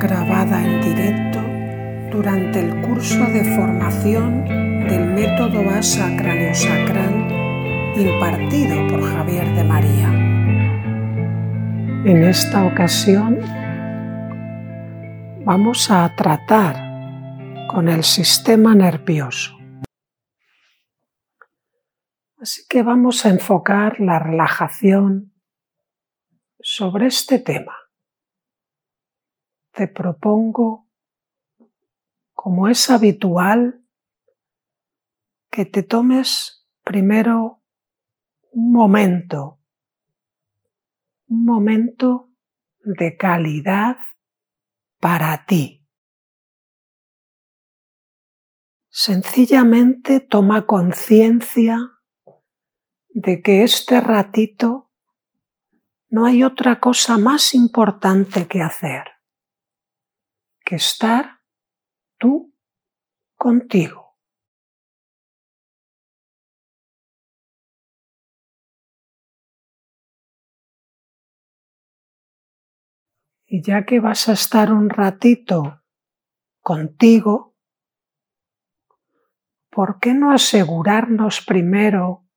[0.00, 1.40] grabada en directo
[2.10, 4.44] durante el curso de formación
[4.88, 7.30] del método ASA craniosacral
[7.94, 10.08] impartido por Javier de María.
[12.06, 13.40] En esta ocasión
[15.44, 16.76] vamos a tratar
[17.68, 19.58] con el sistema nervioso.
[22.40, 25.34] Así que vamos a enfocar la relajación
[26.58, 27.79] sobre este tema
[29.80, 30.90] te propongo,
[32.34, 33.82] como es habitual,
[35.50, 37.62] que te tomes primero
[38.52, 39.58] un momento,
[41.28, 42.28] un momento
[42.84, 43.96] de calidad
[44.98, 45.88] para ti.
[48.90, 51.78] Sencillamente toma conciencia
[53.08, 54.90] de que este ratito
[56.10, 59.09] no hay otra cosa más importante que hacer
[60.76, 61.40] estar
[62.18, 62.54] tú
[63.36, 64.18] contigo.
[73.46, 75.82] Y ya que vas a estar un ratito
[76.60, 77.56] contigo,
[79.70, 82.28] ¿por qué no asegurarnos primero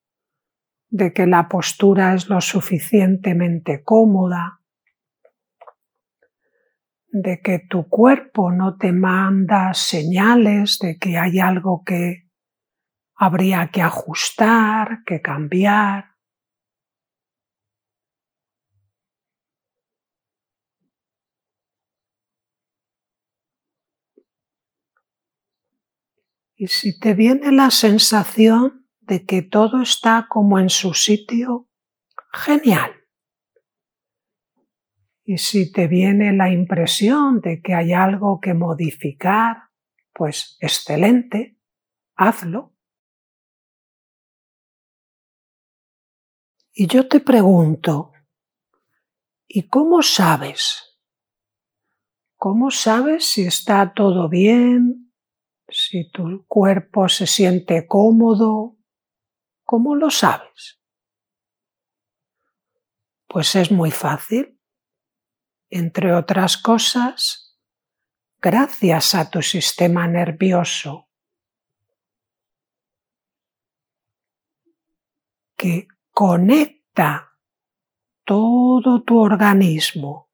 [0.89, 4.62] de que la postura es lo suficientemente cómoda,
[7.13, 12.27] de que tu cuerpo no te manda señales de que hay algo que
[13.15, 16.15] habría que ajustar, que cambiar.
[26.55, 31.69] Y si te viene la sensación de que todo está como en su sitio,
[32.31, 33.02] genial.
[35.25, 39.69] Y si te viene la impresión de que hay algo que modificar,
[40.13, 41.57] pues excelente,
[42.15, 42.73] hazlo.
[46.73, 48.11] Y yo te pregunto,
[49.47, 50.99] ¿y cómo sabes?
[52.35, 55.13] ¿Cómo sabes si está todo bien?
[55.69, 58.75] Si tu cuerpo se siente cómodo?
[59.63, 60.81] ¿Cómo lo sabes?
[63.27, 64.52] Pues es muy fácil
[65.75, 67.57] entre otras cosas,
[68.39, 71.09] gracias a tu sistema nervioso,
[75.57, 77.39] que conecta
[78.23, 80.29] todo tu organismo,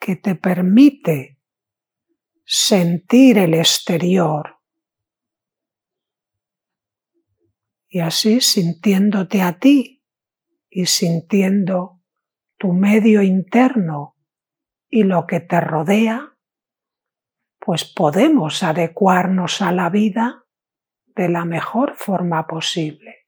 [0.00, 1.38] que te permite
[2.44, 4.56] sentir el exterior
[7.88, 10.02] y así sintiéndote a ti
[10.68, 11.95] y sintiendo
[12.58, 14.16] tu medio interno
[14.88, 16.36] y lo que te rodea,
[17.58, 20.44] pues podemos adecuarnos a la vida
[21.06, 23.26] de la mejor forma posible.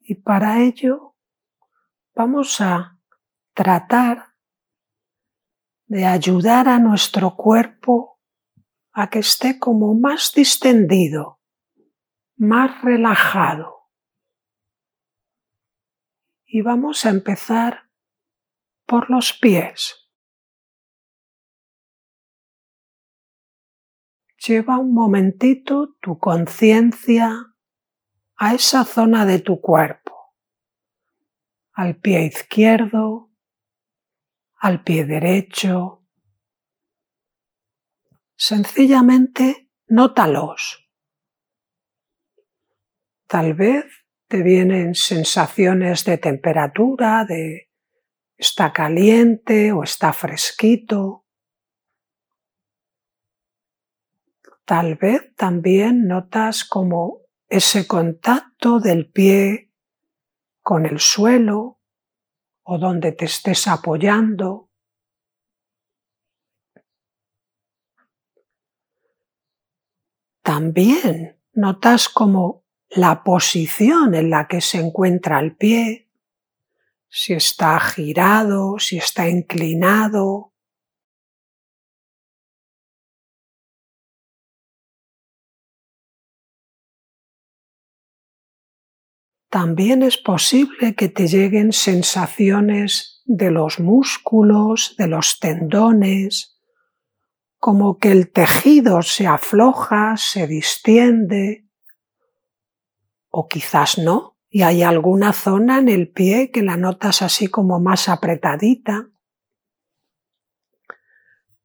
[0.00, 1.16] Y para ello
[2.14, 2.98] vamos a
[3.54, 4.34] tratar
[5.86, 8.18] de ayudar a nuestro cuerpo
[8.92, 11.41] a que esté como más distendido,
[12.42, 13.88] más relajado.
[16.44, 17.88] Y vamos a empezar
[18.84, 20.10] por los pies.
[24.44, 27.54] Lleva un momentito tu conciencia
[28.34, 30.34] a esa zona de tu cuerpo,
[31.74, 33.30] al pie izquierdo,
[34.56, 36.04] al pie derecho.
[38.34, 40.81] Sencillamente nótalos.
[43.32, 43.86] Tal vez
[44.28, 47.70] te vienen sensaciones de temperatura, de
[48.36, 51.24] está caliente o está fresquito.
[54.66, 59.72] Tal vez también notas como ese contacto del pie
[60.60, 61.80] con el suelo
[62.64, 64.68] o donde te estés apoyando.
[70.42, 72.61] También notas como
[72.94, 76.10] la posición en la que se encuentra el pie,
[77.08, 80.52] si está girado, si está inclinado.
[89.48, 96.58] También es posible que te lleguen sensaciones de los músculos, de los tendones,
[97.58, 101.66] como que el tejido se afloja, se distiende,
[103.32, 107.80] o quizás no, y hay alguna zona en el pie que la notas así como
[107.80, 109.08] más apretadita.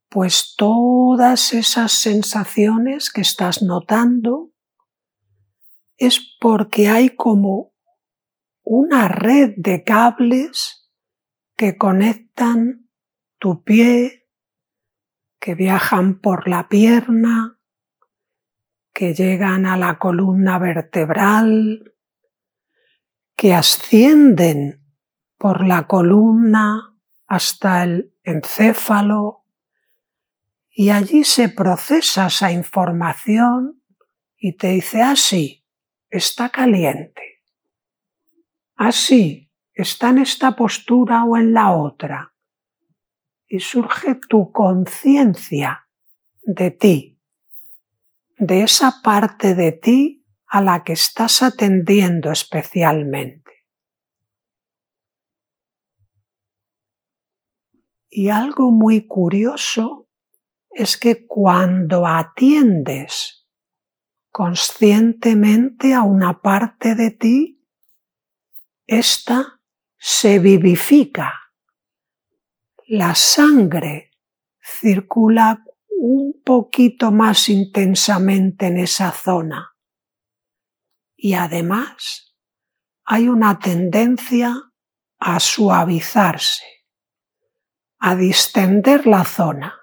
[0.09, 4.53] Pues todas esas sensaciones que estás notando
[5.97, 7.73] es porque hay como
[8.63, 10.89] una red de cables
[11.57, 12.89] que conectan
[13.39, 14.29] tu pie,
[15.41, 17.56] que viajan por la pierna,
[18.97, 21.93] que llegan a la columna vertebral,
[23.35, 24.83] que ascienden
[25.37, 26.97] por la columna
[27.27, 29.45] hasta el encéfalo
[30.71, 33.83] y allí se procesa esa información
[34.35, 37.43] y te dice así, ah, está caliente,
[38.77, 42.33] así, ah, está en esta postura o en la otra.
[43.45, 45.87] Y surge tu conciencia
[46.41, 47.16] de ti,
[48.37, 53.65] de esa parte de ti a la que estás atendiendo especialmente.
[58.09, 60.09] Y algo muy curioso
[60.69, 63.47] es que cuando atiendes
[64.31, 67.65] conscientemente a una parte de ti,
[68.85, 69.61] ésta
[69.97, 71.33] se vivifica.
[72.87, 74.11] La sangre
[74.61, 75.63] circula
[75.99, 79.77] un poquito más intensamente en esa zona
[81.17, 82.35] y además
[83.03, 84.53] hay una tendencia
[85.17, 86.63] a suavizarse,
[87.97, 89.73] a distender la zona.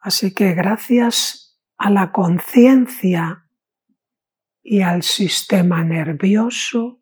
[0.00, 3.48] Así que gracias a la conciencia
[4.62, 7.00] y al sistema nervioso,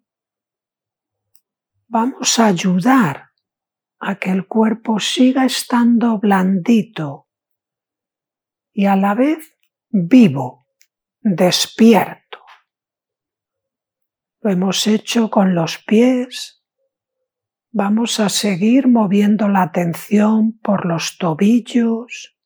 [1.88, 3.25] vamos a ayudar
[3.98, 7.28] a que el cuerpo siga estando blandito
[8.72, 9.56] y a la vez
[9.88, 10.66] vivo
[11.20, 12.38] despierto.
[14.40, 16.62] Lo hemos hecho con los pies.
[17.72, 22.36] Vamos a seguir moviendo la atención por los tobillos,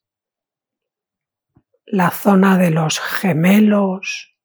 [1.85, 4.37] la zona de los gemelos,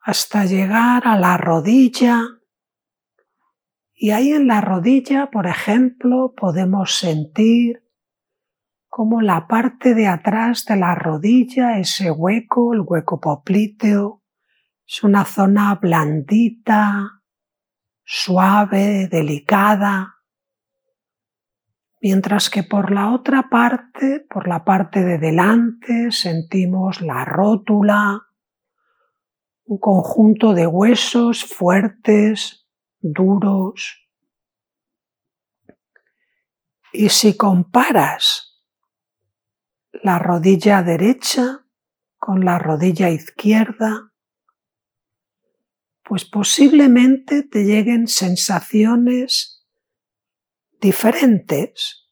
[0.00, 2.35] hasta llegar a la rodilla.
[3.98, 7.82] Y ahí en la rodilla, por ejemplo, podemos sentir
[8.88, 14.22] como la parte de atrás de la rodilla, ese hueco, el hueco poplíteo,
[14.86, 17.22] es una zona blandita,
[18.04, 20.16] suave, delicada,
[22.02, 28.26] mientras que por la otra parte, por la parte de delante, sentimos la rótula,
[29.64, 32.65] un conjunto de huesos fuertes,
[33.00, 34.08] duros.
[36.92, 38.62] Y si comparas
[39.92, 41.66] la rodilla derecha
[42.16, 44.12] con la rodilla izquierda,
[46.02, 49.66] pues posiblemente te lleguen sensaciones
[50.80, 52.08] diferentes.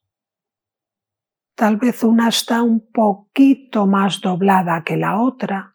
[1.54, 5.73] Tal vez una está un poquito más doblada que la otra.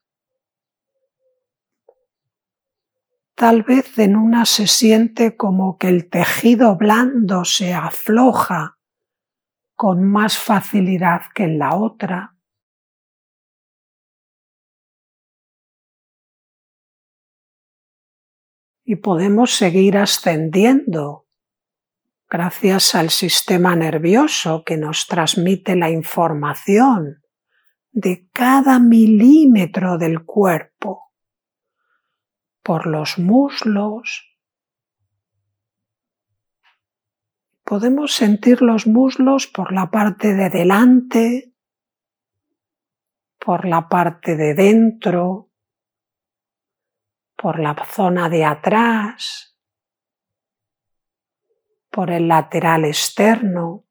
[3.39, 8.77] Tal vez en una se siente como que el tejido blando se afloja
[9.75, 12.35] con más facilidad que en la otra.
[18.83, 21.25] Y podemos seguir ascendiendo
[22.29, 27.23] gracias al sistema nervioso que nos transmite la información
[27.91, 31.08] de cada milímetro del cuerpo,
[32.63, 34.29] por los muslos,
[37.69, 41.53] Podemos sentir los muslos por la parte de delante,
[43.37, 45.51] por la parte de dentro,
[47.35, 49.55] por la zona de atrás,
[51.91, 53.85] por el lateral externo.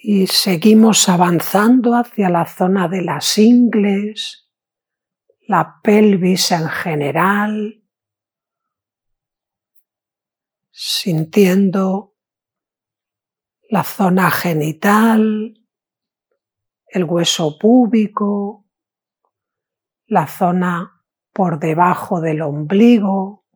[0.00, 4.48] Y seguimos avanzando hacia la zona de las ingles,
[5.48, 7.82] la pelvis en general,
[10.70, 12.14] sintiendo
[13.68, 15.66] la zona genital,
[16.86, 18.66] el hueso púbico,
[20.06, 23.46] la zona por debajo del ombligo,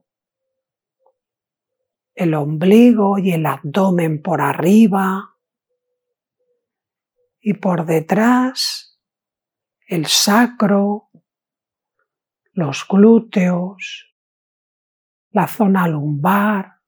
[2.14, 5.31] el ombligo y el abdomen por arriba
[7.42, 8.98] y por detrás
[9.86, 11.10] el sacro,
[12.52, 14.14] los glúteos,
[15.30, 16.82] la zona lumbar,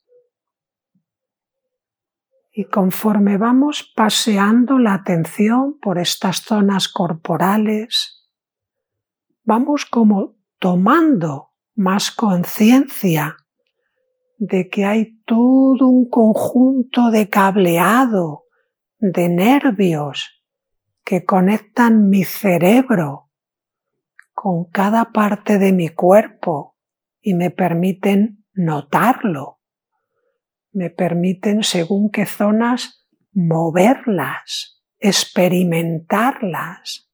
[2.56, 8.30] Y conforme vamos paseando la atención por estas zonas corporales,
[9.42, 13.36] vamos como tomando más conciencia
[14.38, 18.44] de que hay todo un conjunto de cableado,
[19.00, 20.43] de nervios
[21.04, 23.30] que conectan mi cerebro
[24.32, 26.76] con cada parte de mi cuerpo
[27.20, 29.60] y me permiten notarlo,
[30.72, 37.08] me permiten según qué zonas moverlas, experimentarlas.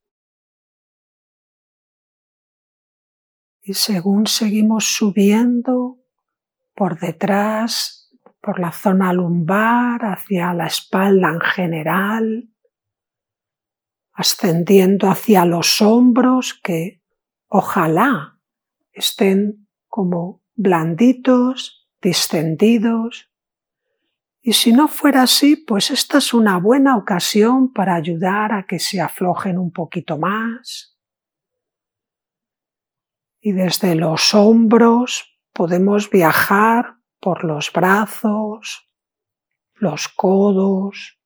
[3.63, 5.99] Y según seguimos subiendo
[6.75, 12.50] por detrás, por la zona lumbar, hacia la espalda en general,
[14.21, 17.03] ascendiendo hacia los hombros que
[17.49, 18.39] ojalá
[18.93, 23.31] estén como blanditos, distendidos.
[24.43, 28.79] Y si no fuera así, pues esta es una buena ocasión para ayudar a que
[28.79, 30.99] se aflojen un poquito más.
[33.41, 38.91] Y desde los hombros podemos viajar por los brazos,
[39.75, 41.20] los codos,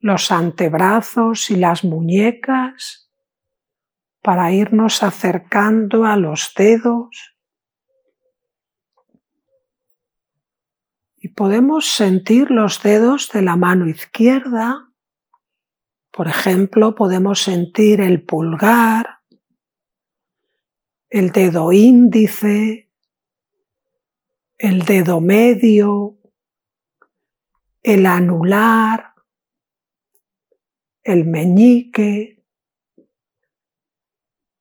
[0.00, 3.10] los antebrazos y las muñecas
[4.22, 7.36] para irnos acercando a los dedos
[11.26, 14.92] y podemos sentir los dedos de la mano izquierda.
[16.12, 19.18] Por ejemplo, podemos sentir el pulgar,
[21.08, 22.92] el dedo índice,
[24.56, 26.16] el dedo medio,
[27.82, 29.15] el anular,
[31.06, 32.44] el meñique.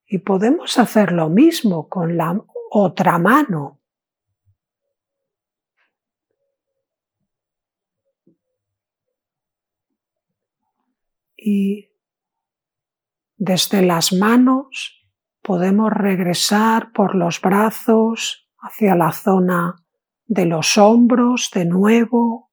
[0.06, 3.82] Y podemos hacer lo mismo con la otra mano.
[11.36, 11.90] Y
[13.36, 15.10] desde las manos
[15.42, 19.84] podemos regresar por los brazos hacia la zona
[20.26, 22.52] de los hombros de nuevo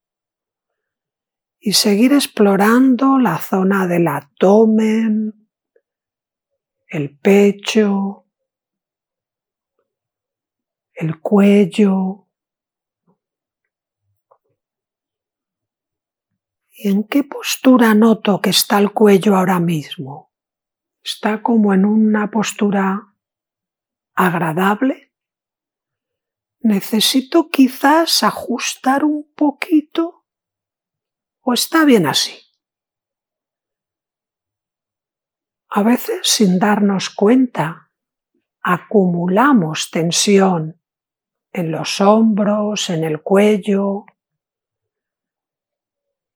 [1.64, 5.48] y seguir explorando la zona del abdomen,
[6.88, 8.26] el pecho,
[10.92, 12.28] el cuello.
[16.68, 20.32] ¿Y en qué postura noto que está el cuello ahora mismo?
[21.04, 23.14] ¿Está como en una postura
[24.14, 25.12] agradable?
[26.62, 30.21] necesito quizás ajustar un poquito
[31.42, 32.38] o está bien así.
[35.68, 37.90] A veces sin darnos cuenta
[38.62, 40.80] acumulamos tensión
[41.52, 44.04] en los hombros, en el cuello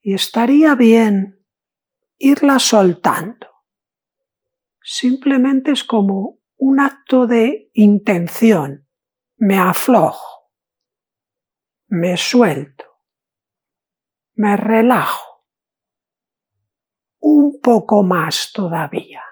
[0.01, 1.45] y estaría bien
[2.19, 3.47] irla soltando.
[4.83, 8.87] Simplemente es como un acto de intención
[9.39, 10.51] me aflojo,
[11.89, 12.86] me suelto,
[14.37, 15.45] me relajo
[17.21, 19.23] un poco más todavía.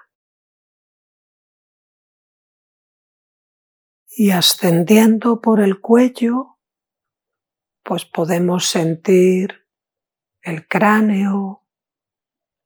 [4.17, 6.59] Y ascendiendo por el cuello,
[7.83, 9.67] pues podemos sentir
[10.41, 11.67] el cráneo,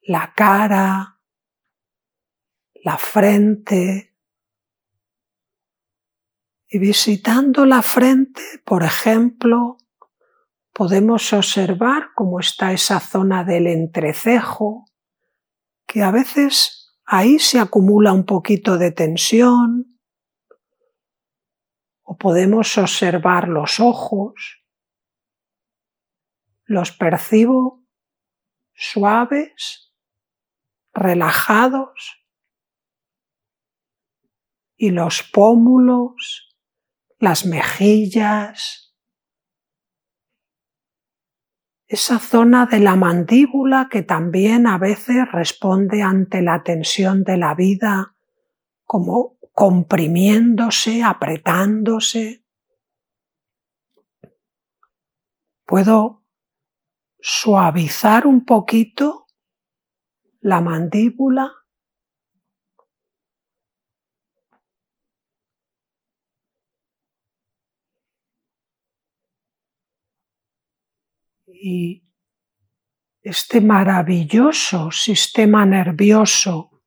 [0.01, 1.19] la cara,
[2.75, 4.10] la frente,
[6.72, 9.78] y visitando la frente, por ejemplo,
[10.79, 14.86] podemos observar cómo está esa zona del entrecejo,
[15.86, 20.00] que a veces ahí se acumula un poquito de tensión,
[22.01, 24.63] o podemos observar los ojos,
[26.63, 27.86] los percibo
[28.74, 29.93] suaves,
[30.93, 32.25] relajados,
[34.77, 36.57] y los pómulos
[37.17, 38.88] las mejillas,
[41.89, 47.55] esa zona de la mandíbula que también a veces responde ante la tensión de la
[47.55, 48.13] vida,
[48.86, 52.46] como comprimiéndose, apretándose.
[55.65, 56.24] Puedo
[57.19, 59.25] suavizar un poquito
[60.41, 61.59] la mandíbula
[71.62, 72.06] y
[73.22, 76.82] este maravilloso sistema nervioso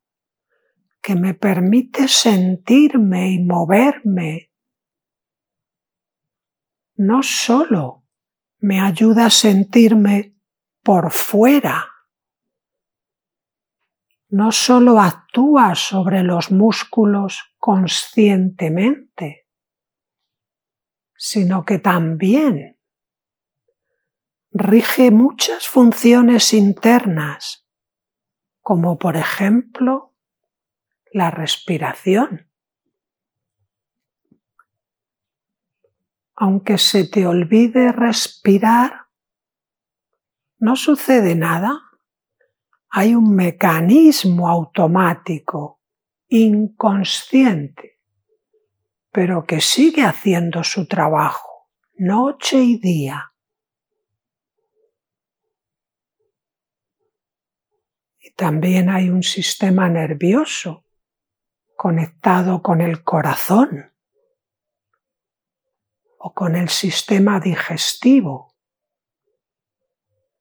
[1.03, 4.51] que me permite sentirme y moverme,
[6.95, 8.05] no solo
[8.61, 10.37] me ayuda a sentirme
[10.83, 11.89] por fuera.
[14.29, 19.49] No solo actúa sobre los músculos conscientemente,
[21.15, 22.72] sino que también
[24.53, 27.67] rige muchas funciones internas,
[28.61, 30.15] como por ejemplo
[31.13, 32.51] la respiración.
[36.35, 39.07] Aunque se te olvide respirar,
[40.59, 41.81] no sucede nada.
[42.89, 45.81] Hay un mecanismo automático,
[46.29, 48.01] inconsciente,
[49.11, 51.53] pero que sigue haciendo su trabajo
[51.97, 53.32] noche y día.
[58.37, 60.85] También hay un sistema nervioso
[61.77, 63.93] conectado con el corazón
[66.19, 68.55] o con el sistema digestivo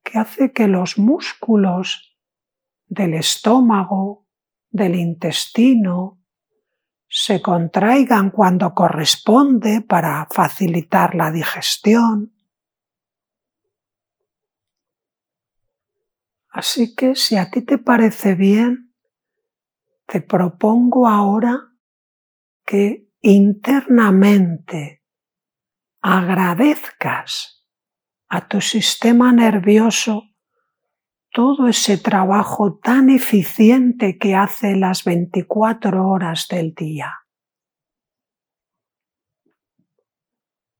[0.03, 2.17] que hace que los músculos
[2.87, 4.27] del estómago,
[4.69, 6.19] del intestino,
[7.07, 12.33] se contraigan cuando corresponde para facilitar la digestión
[16.51, 18.93] Así que si a ti te parece bien,
[20.05, 21.71] te propongo ahora
[22.65, 25.01] que internamente
[26.01, 27.65] agradezcas
[28.27, 30.23] a tu sistema nervioso
[31.31, 37.13] todo ese trabajo tan eficiente que hace las 24 horas del día.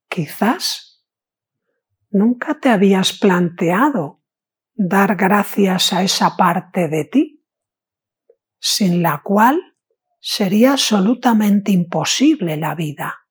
[0.10, 1.06] Quizás
[2.10, 4.21] nunca te habías planteado
[4.88, 7.46] dar gracias a esa parte de ti,
[8.60, 9.76] sin la cual
[10.20, 13.28] sería absolutamente imposible la vida.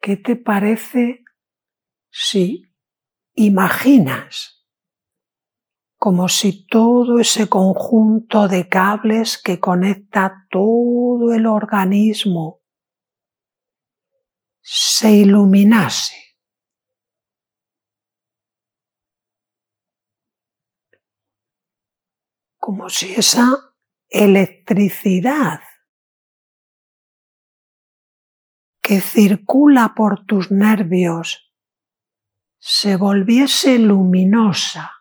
[0.00, 1.24] ¿Qué te parece
[2.10, 2.64] si
[3.34, 4.66] imaginas
[5.96, 12.63] como si todo ese conjunto de cables que conecta todo el organismo
[14.66, 16.38] se iluminase.
[22.56, 23.74] Como si esa
[24.08, 25.60] electricidad
[28.80, 31.52] que circula por tus nervios
[32.58, 34.92] se volviese luminosa,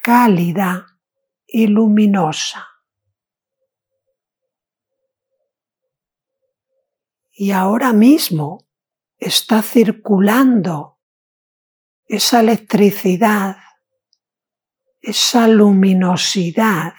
[0.00, 1.00] cálida
[1.44, 2.67] y luminosa.
[7.40, 8.66] Y ahora mismo
[9.16, 10.98] está circulando
[12.04, 13.58] esa electricidad,
[15.00, 16.94] esa luminosidad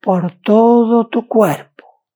[0.00, 2.06] por todo tu cuerpo.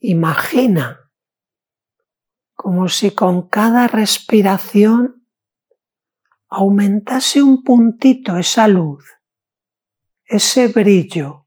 [0.00, 1.10] Imagina
[2.54, 5.19] como si con cada respiración
[6.50, 9.04] aumentase un puntito esa luz,
[10.24, 11.46] ese brillo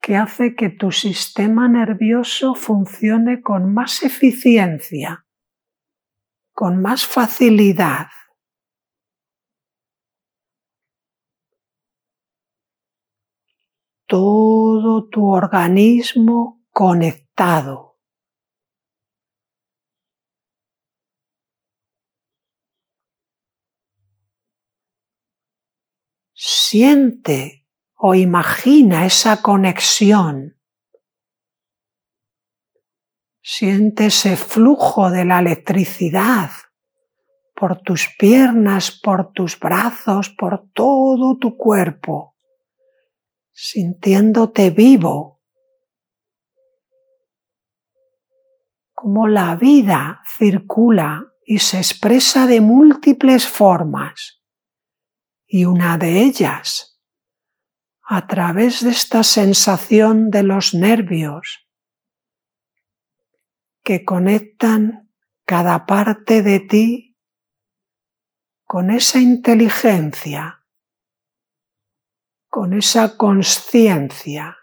[0.00, 5.26] que hace que tu sistema nervioso funcione con más eficiencia,
[6.52, 8.06] con más facilidad.
[14.06, 17.85] Todo tu organismo conectado.
[26.68, 30.58] Siente o imagina esa conexión.
[33.40, 36.50] Siente ese flujo de la electricidad
[37.54, 42.36] por tus piernas, por tus brazos, por todo tu cuerpo,
[43.52, 45.40] sintiéndote vivo,
[48.92, 54.36] como la vida circula y se expresa de múltiples formas
[55.46, 57.00] y una de ellas,
[58.02, 61.68] a través de esta sensación de los nervios
[63.82, 65.12] que conectan
[65.44, 67.16] cada parte de ti
[68.64, 70.66] con esa inteligencia,
[72.48, 74.56] con esa conciencia.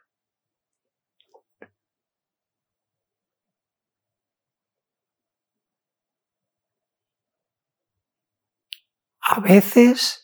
[9.22, 10.23] A veces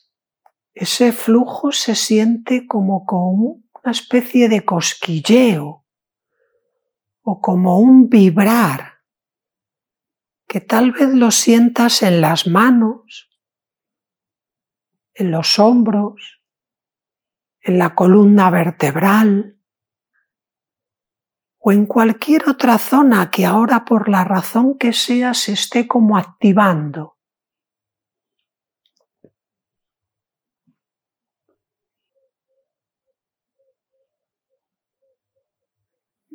[0.79, 5.85] ese flujo se siente como con una especie de cosquilleo
[7.21, 8.99] o como un vibrar
[10.47, 13.29] que tal vez lo sientas en las manos,
[15.13, 16.41] en los hombros,
[17.59, 19.59] en la columna vertebral
[21.57, 26.17] o en cualquier otra zona que ahora por la razón que sea se esté como
[26.17, 27.18] activando.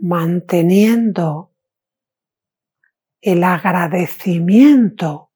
[0.05, 1.57] Manteniendo
[3.23, 5.33] el agradecimiento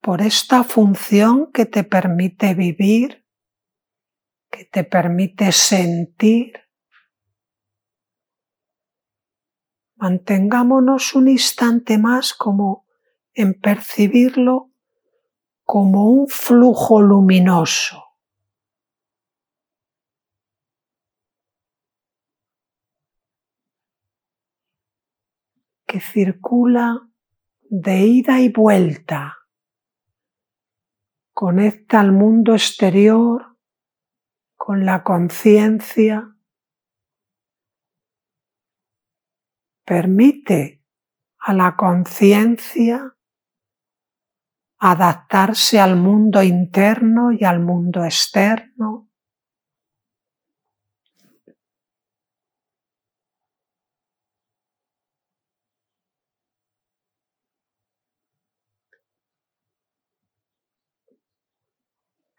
[0.00, 3.24] por esta función que te permite vivir,
[4.50, 6.64] que te permite sentir.
[9.94, 12.88] Mantengámonos un instante más como
[13.34, 14.72] en percibirlo
[15.62, 18.05] como un flujo luminoso.
[26.00, 27.08] Circula
[27.62, 29.36] de ida y vuelta,
[31.32, 33.56] conecta al mundo exterior
[34.56, 36.36] con la conciencia,
[39.84, 40.84] permite
[41.38, 43.16] a la conciencia
[44.78, 49.05] adaptarse al mundo interno y al mundo externo.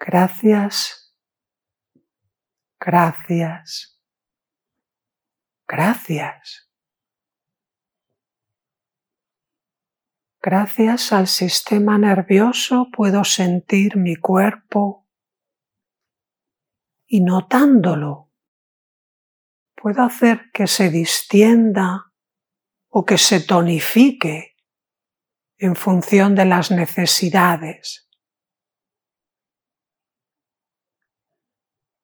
[0.09, 1.13] Gracias,
[2.79, 4.01] gracias,
[5.67, 6.71] gracias.
[10.41, 15.09] Gracias al sistema nervioso puedo sentir mi cuerpo
[17.05, 18.31] y notándolo
[19.75, 22.13] puedo hacer que se distienda
[22.87, 24.55] o que se tonifique
[25.57, 28.06] en función de las necesidades.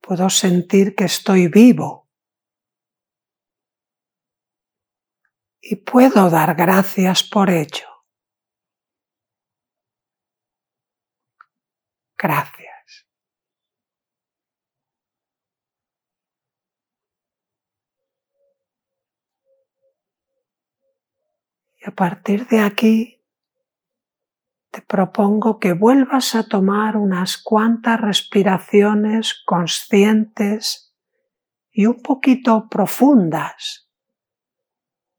[0.06, 2.10] Puedo sentir que estoy vivo.
[5.62, 7.88] Y puedo dar gracias por ello.
[12.18, 13.08] Gracias.
[21.80, 23.23] Y a partir de aquí
[24.74, 30.96] te propongo que vuelvas a tomar unas cuantas respiraciones conscientes
[31.72, 33.88] y un poquito profundas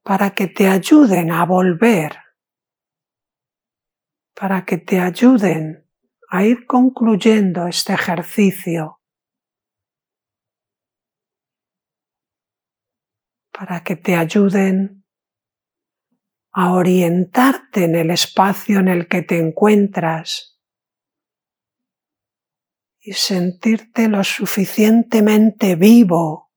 [0.02, 2.18] para que te ayuden a volver,
[4.34, 5.88] para que te ayuden
[6.30, 9.00] a ir concluyendo este ejercicio,
[13.52, 15.03] para que te ayuden
[16.56, 20.60] a orientarte en el espacio en el que te encuentras
[23.00, 26.52] y sentirte lo suficientemente vivo,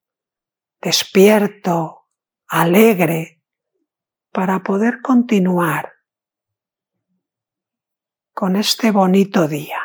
[0.79, 2.09] despierto,
[2.47, 3.41] alegre,
[4.31, 5.93] para poder continuar
[8.33, 9.79] con este bonito día.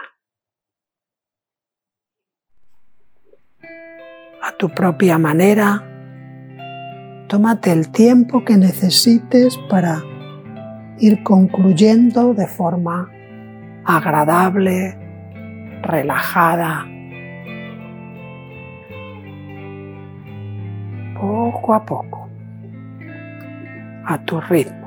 [4.43, 5.92] A tu propia manera,
[7.33, 10.03] tómate el tiempo que necesites para
[10.99, 13.11] ir concluyendo de forma
[13.87, 14.99] agradable,
[15.83, 16.85] relajada,
[21.19, 22.29] poco a poco,
[24.05, 24.82] a tu ritmo.